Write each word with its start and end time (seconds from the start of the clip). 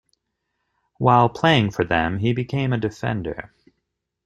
While 0.97 1.29
playing 1.29 1.69
for 1.69 1.83
them, 1.85 2.17
he 2.17 2.33
became 2.33 2.73
a 2.73 2.79
defender. 2.79 3.53